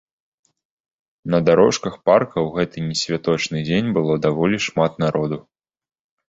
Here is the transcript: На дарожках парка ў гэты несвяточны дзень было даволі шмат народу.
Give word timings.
На 1.33 1.39
дарожках 1.49 1.93
парка 2.11 2.37
ў 2.47 2.55
гэты 2.55 2.77
несвяточны 2.89 3.57
дзень 3.69 3.93
было 3.99 4.17
даволі 4.25 4.57
шмат 4.71 4.99
народу. 5.05 5.37